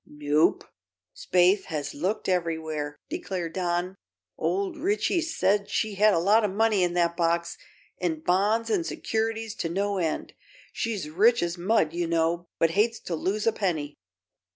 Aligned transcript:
"Nope. 0.07 0.63
Spaythe 1.15 1.65
has 1.65 1.93
looked 1.93 2.27
everywhere," 2.27 2.97
declared 3.07 3.53
Don. 3.53 3.93
"Old 4.35 4.75
Ritchie 4.75 5.21
says 5.21 5.69
she 5.69 5.93
had 5.93 6.15
a 6.15 6.17
lot 6.17 6.43
of 6.43 6.49
money 6.49 6.81
in 6.81 6.95
that 6.95 7.15
box, 7.15 7.55
and 7.99 8.23
bonds 8.23 8.71
an' 8.71 8.81
s'curities 8.83 9.55
to 9.59 9.69
no 9.69 9.99
end. 9.99 10.33
She's 10.73 11.07
rich 11.07 11.43
as 11.43 11.55
mud, 11.55 11.93
you 11.93 12.07
know, 12.07 12.47
but 12.57 12.71
hates 12.71 12.99
to 13.01 13.15
lose 13.15 13.45
a 13.45 13.51
penny." 13.53 13.95